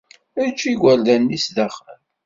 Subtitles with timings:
[0.43, 1.99] Eǧǧ igerdan-nni sdaxel!